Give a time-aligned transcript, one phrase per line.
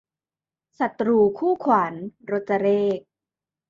[0.79, 1.93] ศัตรูคู่ขวัญ-
[2.31, 2.67] รจเร
[2.97, 2.99] ข